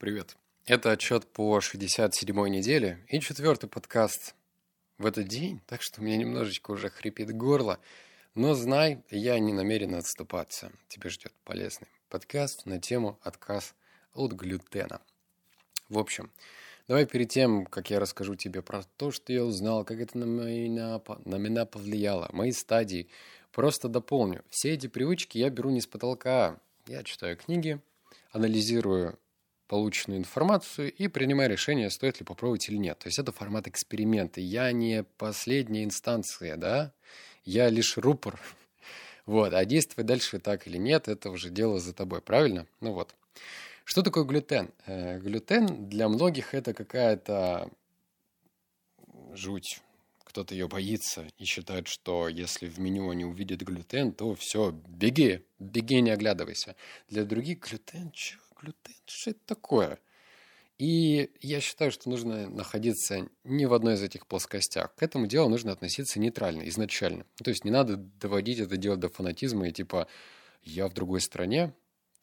[0.00, 0.38] Привет.
[0.64, 4.34] Это отчет по 67-й неделе и четвертый подкаст
[4.96, 7.78] в этот день, так что у меня немножечко уже хрипит горло.
[8.34, 10.72] Но знай, я не намерен отступаться.
[10.88, 13.74] Тебя ждет полезный подкаст на тему отказ
[14.14, 15.02] от глютена.
[15.90, 16.32] В общем,
[16.88, 20.24] давай перед тем, как я расскажу тебе про то, что я узнал, как это на
[20.24, 23.10] меня, на меня повлияло, мои стадии,
[23.52, 24.46] просто дополню.
[24.48, 26.58] Все эти привычки я беру не с потолка.
[26.86, 27.78] Я читаю книги,
[28.32, 29.18] анализирую
[29.70, 32.98] полученную информацию и принимаю решение, стоит ли попробовать или нет.
[32.98, 34.40] То есть это формат эксперимента.
[34.40, 36.92] Я не последняя инстанция, да?
[37.44, 38.38] Я лишь рупор.
[39.26, 42.66] Вот, а действовать дальше так или нет, это уже дело за тобой, правильно?
[42.80, 43.14] Ну вот.
[43.84, 44.70] Что такое глютен?
[44.86, 47.70] Э, глютен для многих это какая-то
[49.34, 49.82] жуть.
[50.24, 55.44] Кто-то ее боится и считает, что если в меню они увидят глютен, то все, беги,
[55.60, 56.74] беги, не оглядывайся.
[57.08, 58.49] Для других глютен, чего?
[58.60, 59.98] Глютен, что это такое?
[60.78, 64.94] И я считаю, что нужно находиться не в одной из этих плоскостях.
[64.94, 67.26] К этому делу нужно относиться нейтрально, изначально.
[67.42, 70.08] То есть не надо доводить это дело до фанатизма и типа
[70.62, 71.74] «я в другой стране»,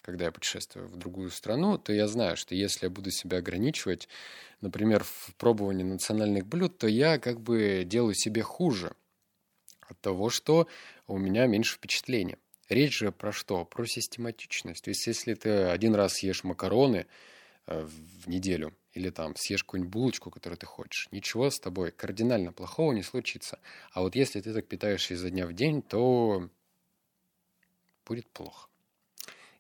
[0.02, 4.08] когда я путешествую в другую страну, то я знаю, что если я буду себя ограничивать,
[4.62, 8.96] например, в пробовании национальных блюд, то я как бы делаю себе хуже
[9.82, 10.68] от того, что
[11.08, 12.38] у меня меньше впечатления.
[12.70, 13.64] Речь же про что?
[13.66, 14.84] Про систематичность.
[14.84, 17.08] То есть, если ты один раз съешь макароны
[17.66, 22.52] э, в неделю, или там съешь какую-нибудь булочку, которую ты хочешь, ничего с тобой кардинально
[22.52, 23.60] плохого не случится.
[23.92, 26.50] А вот если ты так питаешься изо дня в день, то
[28.06, 28.68] будет плохо.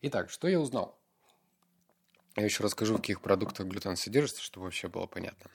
[0.02, 0.98] Итак, что я узнал?
[2.36, 5.50] Я еще расскажу, в каких продуктах глютен содержится, чтобы вообще было понятно.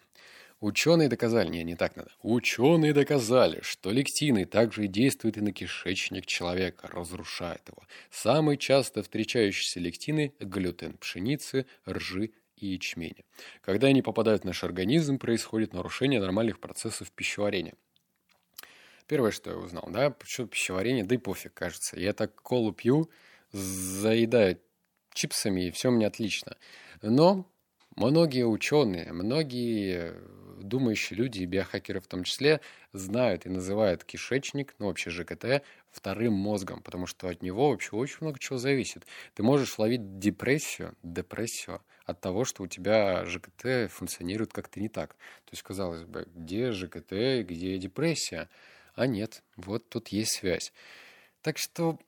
[0.63, 2.13] Ученые доказали, не, не так надо.
[2.23, 7.83] Ученые доказали, что лектины также действуют и на кишечник человека, разрушает его.
[8.13, 13.25] Самые часто встречающиеся лектины– глютен пшеницы, ржи и ячменя.
[13.61, 17.75] Когда они попадают в наш организм, происходит нарушение нормальных процессов пищеварения.
[19.09, 21.99] Первое, что я узнал, да, почему пищеварение, да и пофиг, кажется.
[21.99, 23.11] Я так колу пью,
[23.51, 24.61] заедаю
[25.13, 26.57] чипсами, и все меня отлично.
[27.03, 27.52] Но
[27.97, 30.15] многие ученые, многие
[30.63, 32.61] думающие люди, и биохакеры в том числе,
[32.93, 38.19] знают и называют кишечник, ну вообще ЖКТ, вторым мозгом, потому что от него вообще очень
[38.21, 39.07] много чего зависит.
[39.35, 45.15] Ты можешь ловить депрессию, депрессию от того, что у тебя ЖКТ функционирует как-то не так.
[45.15, 48.49] То есть, казалось бы, где ЖКТ, где депрессия?
[48.95, 50.73] А нет, вот тут есть связь.
[51.43, 51.99] Так что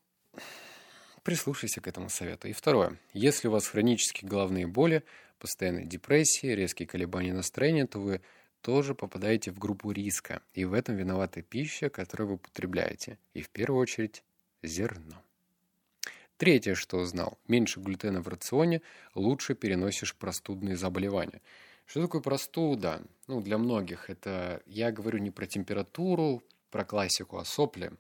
[1.23, 2.49] прислушайся к этому совету.
[2.49, 2.99] И второе.
[3.13, 5.03] Если у вас хронические головные боли,
[5.45, 8.23] постоянные депрессии, резкие колебания настроения, то вы
[8.63, 13.51] тоже попадаете в группу риска, и в этом виновата пища, которую вы употребляете, и в
[13.51, 14.25] первую очередь
[14.63, 15.23] зерно.
[16.39, 18.81] Третье, что узнал, меньше глютена в рационе,
[19.15, 21.43] лучше переносишь простудные заболевания.
[21.85, 23.03] Что такое простуда?
[23.27, 27.93] Ну, для многих это, я говорю не про температуру, про классику, а сопли.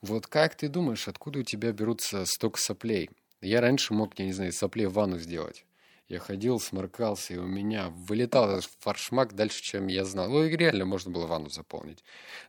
[0.00, 3.10] Вот как ты думаешь, откуда у тебя берутся столько соплей?
[3.42, 5.66] Я раньше мог, я не знаю, соплей в ванну сделать.
[6.08, 10.30] Я ходил, сморкался, и у меня вылетал этот фаршмак дальше, чем я знал.
[10.30, 12.02] Ну, и реально можно было ванну заполнить.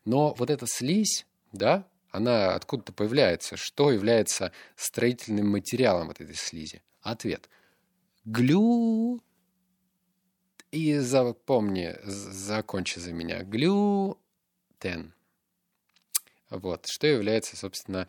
[0.05, 3.57] Но вот эта слизь, да, она откуда-то появляется.
[3.57, 6.81] Что является строительным материалом вот этой слизи?
[7.01, 7.49] Ответ.
[8.25, 9.21] Глю...
[10.71, 13.43] И запомни, закончи за меня.
[13.43, 15.15] Глютен.
[16.51, 16.85] Вот.
[16.85, 18.07] Что является, собственно,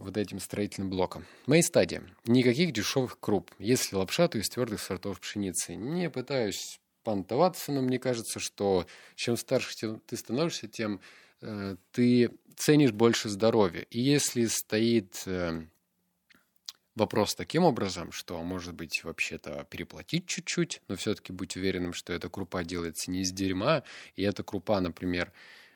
[0.00, 1.26] вот этим строительным блоком.
[1.46, 2.02] Мои стадии.
[2.24, 3.50] Никаких дешевых круп.
[3.58, 5.76] Если лапша, то из твердых сортов пшеницы.
[5.76, 11.00] Не пытаюсь понтоваться, но мне кажется, что чем старше ты становишься, тем
[11.42, 13.82] э, ты ценишь больше здоровья.
[13.90, 15.62] И если стоит э,
[16.94, 22.28] вопрос таким образом, что, может быть, вообще-то переплатить чуть-чуть, но все-таки быть уверенным, что эта
[22.28, 23.82] крупа делается не из дерьма,
[24.16, 25.32] и эта крупа, например,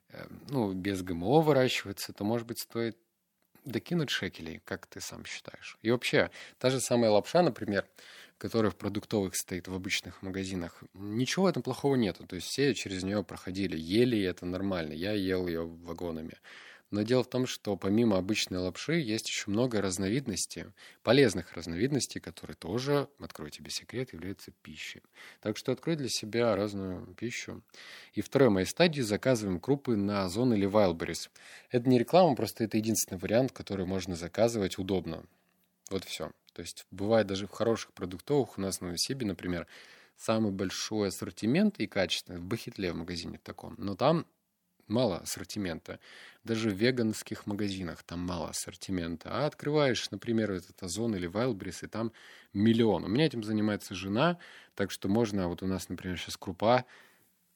[0.09, 2.99] э, ну, без ГМО выращивается, то, может быть, стоит
[3.65, 5.79] докинуть шекелей, как ты сам считаешь?
[5.83, 7.87] И вообще, та же самая лапша, например,
[8.39, 12.27] которая в продуктовых стоит в обычных магазинах, ничего в этом плохого нету.
[12.27, 14.93] То есть все через нее проходили, ели, это нормально.
[14.93, 16.35] Я ел ее вагонами.
[16.91, 20.67] Но дело в том, что помимо обычной лапши есть еще много разновидностей,
[21.03, 25.03] полезных разновидностей, которые тоже, открою тебе секрет, являются пищей.
[25.41, 27.63] Так что открой для себя разную пищу.
[28.13, 31.31] И второй моей стадии заказываем крупы на Озон или Wildberries.
[31.71, 35.25] Это не реклама, просто это единственный вариант, который можно заказывать удобно.
[35.91, 36.31] Вот все.
[36.53, 39.67] То есть бывает даже в хороших продуктовых, у нас на Новосибе, например,
[40.17, 43.75] самый большой ассортимент и качество в Бахитле в магазине в таком.
[43.79, 44.27] Но там
[44.87, 45.99] мало ассортимента.
[46.45, 49.31] Даже в веганских магазинах там мало ассортимента.
[49.31, 52.13] А открываешь, например, этот Озон или Wildberries, и там
[52.53, 53.05] миллион.
[53.05, 54.39] У меня этим занимается жена,
[54.75, 56.85] так что можно, вот у нас, например, сейчас крупа,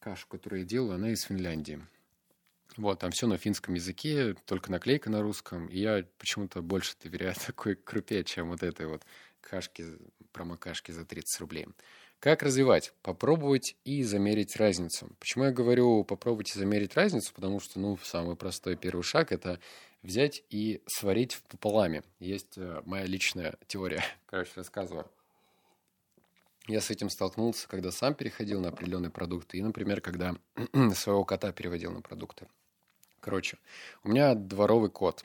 [0.01, 1.81] кашу, которую я делаю, она из Финляндии.
[2.77, 5.67] Вот, там все на финском языке, только наклейка на русском.
[5.67, 9.05] И я почему-то больше доверяю такой крупе, чем вот этой вот
[9.41, 9.85] кашки,
[10.33, 11.67] промокашки за 30 рублей.
[12.21, 12.93] Как развивать?
[13.03, 15.09] Попробовать и замерить разницу.
[15.21, 17.33] Почему я говорю попробовать и замерить разницу?
[17.33, 19.61] Потому что, ну, самый простой первый шаг– это
[20.03, 22.03] взять и сварить в пополаме.
[22.19, 24.03] Есть э, моя личная теория.
[24.27, 25.09] Короче, рассказываю.
[26.67, 29.59] Я с этим столкнулся, когда сам переходил на определенные продукты.
[29.59, 30.35] И, например, когда
[30.95, 32.49] своего кота переводил на продукты.
[33.21, 33.59] Короче,
[34.03, 35.25] у меня дворовый кот.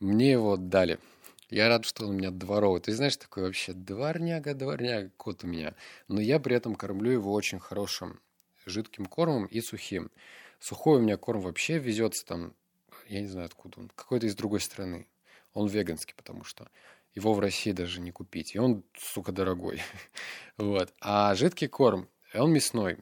[0.00, 0.98] Мне его дали–
[1.50, 2.80] я рад, что он у меня дворовый.
[2.80, 5.74] Ты знаешь, такой вообще дворняга, дворняга кот у меня.
[6.08, 8.20] Но я при этом кормлю его очень хорошим
[8.66, 10.10] жидким кормом и сухим.
[10.60, 12.54] Сухой у меня корм вообще везется там,
[13.08, 15.06] я не знаю откуда он, какой-то из другой страны.
[15.54, 16.68] Он веганский, потому что
[17.14, 18.54] его в России даже не купить.
[18.54, 19.80] И он, сука, дорогой.
[20.56, 20.92] вот.
[21.00, 22.98] А жидкий корм, он мясной.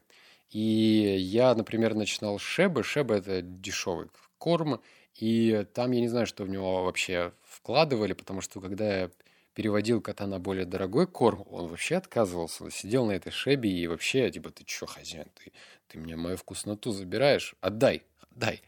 [0.50, 2.82] И я, например, начинал шебы.
[2.82, 4.08] Шеба– это дешевый
[4.38, 4.80] корм.
[5.14, 9.10] И там я не знаю, что в него вообще вкладывали, потому что когда я
[9.54, 12.64] переводил кота на более дорогой корм, он вообще отказывался.
[12.64, 15.52] Он сидел на этой шебе и вообще, типа, ты что, хозяин, ты,
[15.88, 17.54] ты мне мою вкусноту забираешь?
[17.62, 18.62] Отдай, отдай.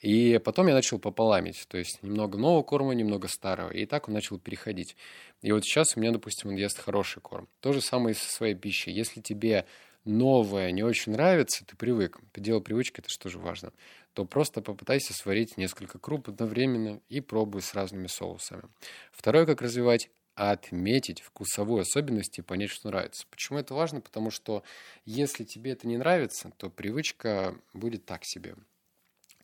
[0.00, 3.70] И потом я начал пополамить, то есть немного нового корма, немного старого.
[3.70, 4.94] И так он начал переходить.
[5.42, 7.48] И вот сейчас у меня, допустим, он ест хороший корм.
[7.58, 8.92] То же самое и со своей пищей.
[8.92, 9.66] Если тебе
[10.08, 12.18] новое не очень нравится, ты привык.
[12.34, 13.72] Дело привычки, это же важно
[14.18, 18.64] то просто попытайся сварить несколько круп одновременно и пробуй с разными соусами.
[19.12, 23.26] Второе, как развивать отметить вкусовую особенность и понять, что нравится.
[23.30, 24.00] Почему это важно?
[24.00, 24.64] Потому что
[25.04, 28.56] если тебе это не нравится, то привычка будет так себе.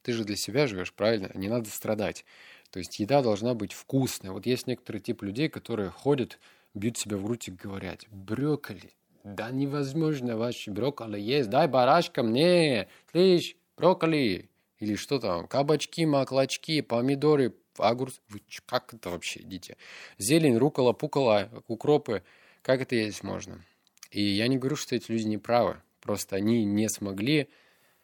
[0.03, 1.31] Ты же для себя живешь, правильно?
[1.35, 2.25] Не надо страдать.
[2.71, 4.33] То есть еда должна быть вкусная.
[4.33, 6.41] Вот есть некоторый тип людей, которые ходят,
[6.75, 8.91] бьют себя в грудь и говорят, брокколи,
[9.25, 16.83] да невозможно ваш брокколи есть, дай барашка мне, слышь, брокколи, или что там, кабачки, маклачки,
[16.83, 18.21] помидоры, огурцы.
[18.29, 19.77] Вы как это вообще идите?
[20.19, 22.23] Зелень, рукола, пукола, укропы.
[22.63, 23.65] Как это есть можно?
[24.11, 25.81] И я не говорю, что эти люди не правы.
[26.01, 27.49] Просто они не смогли,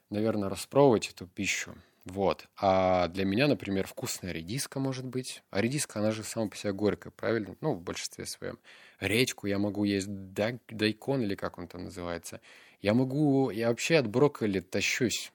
[0.09, 1.75] наверное, распробовать эту пищу.
[2.05, 2.49] Вот.
[2.57, 5.43] А для меня, например, вкусная редиска может быть.
[5.51, 7.57] А редиска, она же сама по себе горькая, правильно?
[7.61, 8.59] Ну, в большинстве своем.
[9.01, 12.41] Редьку я могу есть, дайкон или как он там называется.
[12.81, 15.33] Я могу, я вообще от брокколи тащусь.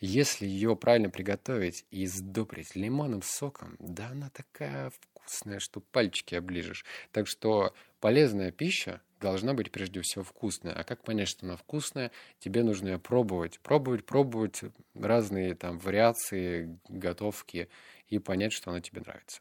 [0.00, 4.92] Если ее правильно приготовить и сдобрить лимонным соком, да она такая
[5.24, 6.84] вкусная, что пальчики оближешь.
[7.12, 10.74] Так что полезная пища должна быть прежде всего вкусная.
[10.74, 12.10] А как понять, что она вкусная?
[12.38, 13.58] Тебе нужно ее пробовать.
[13.60, 14.60] Пробовать, пробовать
[14.94, 17.68] разные там вариации готовки
[18.08, 19.40] и понять, что она тебе нравится.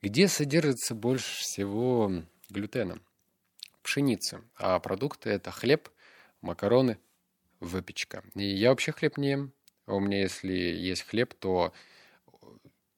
[0.00, 2.12] Где содержится больше всего
[2.50, 3.00] глютена?
[3.82, 4.42] Пшеница.
[4.56, 5.88] А продукты это хлеб,
[6.40, 6.98] макароны,
[7.60, 8.22] выпечка.
[8.34, 9.52] И я вообще хлеб не ем.
[9.86, 11.72] А у меня, если есть хлеб, то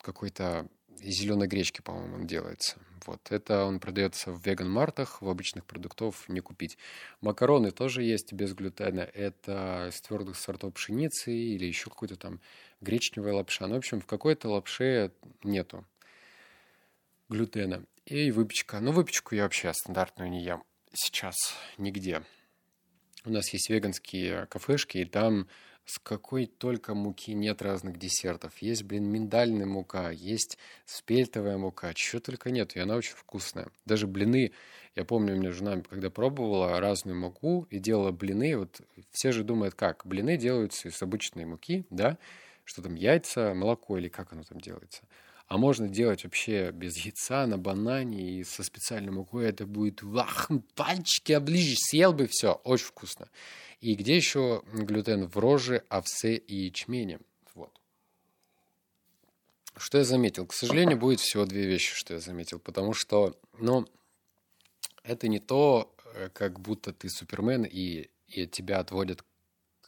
[0.01, 0.69] какой-то
[1.01, 2.79] из зеленой гречки, по-моему, он делается.
[3.07, 3.21] Вот.
[3.31, 6.77] Это он продается в веган-мартах, в обычных продуктов не купить.
[7.21, 9.01] Макароны тоже есть без глютена.
[9.01, 12.41] Это из твердых сортов пшеницы или еще какой-то там
[12.81, 13.67] гречневая лапша.
[13.67, 15.13] Ну, в общем, в какой-то лапше
[15.43, 15.85] нету
[17.29, 17.85] глютена.
[18.05, 18.81] И выпечка.
[18.81, 20.63] Ну, выпечку я вообще стандартную не ем
[20.93, 21.37] сейчас
[21.77, 22.23] нигде.
[23.25, 25.49] У нас есть веганские кафешки, и там
[25.89, 28.59] с какой только муки нет разных десертов.
[28.59, 33.69] Есть, блин, миндальная мука, есть спельтовая мука, чего только нет, и она очень вкусная.
[33.87, 34.53] Даже блины,
[34.97, 39.45] я помню, у меня жена, когда пробовала разную муку и делала блины, вот все же
[39.45, 40.03] думают, как?
[40.05, 42.19] Блины делаются из обычной муки, да?
[42.65, 45.05] Что там, яйца, молоко или как оно там делается?
[45.49, 49.47] А можно делать вообще без яйца, на банане и со специальной мукой.
[49.47, 52.61] Это будет вах, пальчики оближешь, съел бы все.
[52.65, 53.31] Очень вкусно.
[53.81, 55.27] И где еще глютен?
[55.27, 57.21] В роже, овсе и ячмене.
[57.55, 57.73] Вот.
[59.75, 60.47] Что я заметил?
[60.47, 62.59] К сожалению, будет всего две вещи, что я заметил.
[62.59, 63.87] Потому что, ну,
[65.03, 69.25] это не то, э, как будто ты супермен, и, и тебя отводят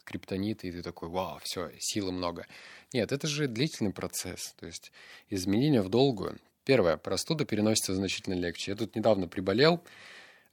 [0.03, 2.45] криптонит, и ты такой, вау, все, силы много.
[2.93, 4.53] Нет, это же длительный процесс.
[4.59, 4.91] То есть
[5.29, 6.39] изменения в долгую.
[6.63, 8.71] Первое, простуда переносится значительно легче.
[8.71, 9.81] Я тут недавно приболел,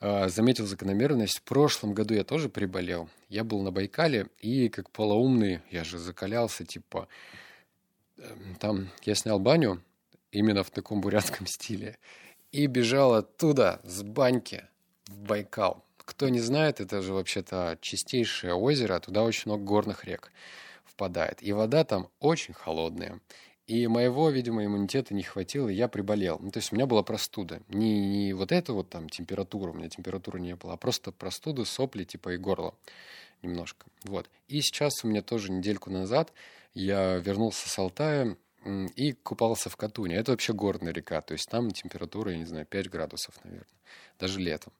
[0.00, 1.38] а, заметил закономерность.
[1.38, 3.08] В прошлом году я тоже приболел.
[3.28, 7.08] Я был на Байкале, и как полоумный, я же закалялся, типа,
[8.16, 9.82] эм, там я снял баню
[10.30, 11.98] именно в таком бурятском стиле
[12.52, 14.64] и бежал оттуда, с баньки,
[15.06, 15.84] в Байкал.
[16.08, 20.32] Кто не знает, это же вообще-то чистейшее озеро, туда очень много горных рек.
[20.84, 21.42] В совпадает.
[21.42, 23.20] И вода там очень холодная.
[23.66, 26.38] И моего, видимо, иммунитета не хватило, и я приболел.
[26.40, 27.60] Ну, то есть у меня была простуда.
[27.68, 31.64] Не, не вот эта вот там температура, у меня температуры не было, а просто простуда,
[31.64, 32.74] сопли, типа и горло
[33.42, 33.86] немножко.
[34.04, 34.28] Вот.
[34.48, 36.32] И сейчас у меня тоже недельку назад
[36.74, 38.36] я вернулся с Алтая
[38.96, 40.16] и купался в Катуне.
[40.16, 43.66] Это вообще горная река, то есть там температура, я не знаю, 5 градусов, наверное,
[44.18, 44.72] даже летом.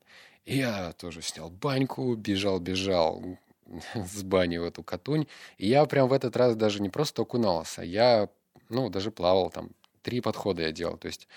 [0.46, 3.22] Я тоже снял баньку, бежал-бежал
[3.94, 5.26] с бани в эту Катунь.
[5.58, 8.28] И я прям в этот раз даже не просто окунался, я
[8.68, 9.70] ну, даже плавал там.
[10.02, 10.96] Три подхода я делал.
[10.96, 11.28] То есть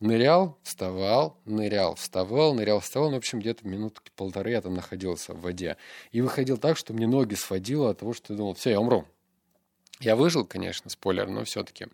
[0.00, 3.08] нырял, вставал, нырял, вставал, нырял, вставал.
[3.10, 5.76] Ну, в общем, где-то минут полторы я там находился в воде.
[6.12, 9.06] И выходил так, что мне ноги сводило от того, что я думал, все, я умру.
[10.00, 11.86] Я выжил, конечно, спойлер, но все-таки.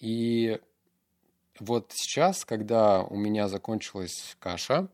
[0.00, 0.58] И
[1.60, 4.88] вот сейчас, когда у меня закончилась каша,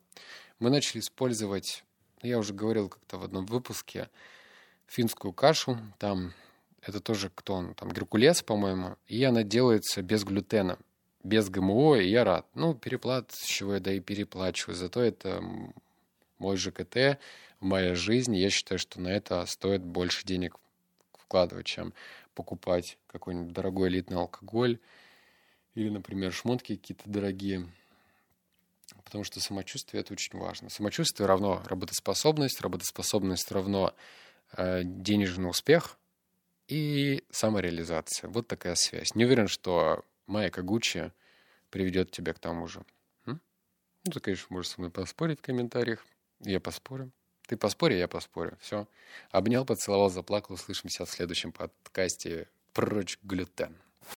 [0.61, 1.85] мы начали использовать,
[2.23, 4.09] я уже говорил как-то в одном выпуске,
[4.87, 5.79] финскую кашу.
[5.99, 6.35] Там
[6.83, 10.79] это тоже кто он, там, Геркулес, по-моему, и она делается без глютена,
[11.23, 12.47] без ГМО, и я рад.
[12.55, 15.43] Ну, переплачиваю, да и переплачиваю, зато это
[16.39, 17.19] мой ЖКТ,
[17.61, 20.57] моя жизнь, я считаю, что на это стоит больше денег
[21.13, 21.93] вкладывать, чем
[22.35, 24.79] покупать какой-нибудь дорогой элитный алкоголь
[25.75, 27.69] или, например, шмотки какие-то дорогие.
[29.05, 30.71] Потому что самочувствие это очень важно.
[30.71, 33.95] Самочувствие равно работоспособность, работоспособность равно
[34.53, 35.99] э, денежный успех,
[36.71, 38.31] и самореализация.
[38.31, 39.15] Вот такая связь.
[39.17, 41.13] Не уверен, что Майя Кагучи
[41.71, 42.85] приведет тебя к тому же.
[43.27, 43.41] М?
[44.05, 46.07] Ну, ты, конечно, можешь со мной поспорить в комментариях.
[46.39, 47.11] Я поспорю.
[47.49, 48.57] Ты поспори, я поспорю.
[48.61, 48.87] Все.
[49.33, 50.55] Обнял, поцеловал, заплакал.
[50.55, 53.77] Услышимся в следующем подкасте «Прочь глютен».